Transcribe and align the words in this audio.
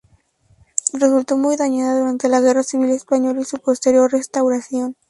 Resultó 0.93 1.37
muy 1.37 1.57
dañada 1.57 1.99
durante 1.99 2.27
la 2.27 2.39
Guerra 2.41 2.63
Civil 2.63 2.89
Española 2.89 3.39
y 3.39 3.45
su 3.45 3.59
posterior 3.59 4.11
restauración. 4.11 4.95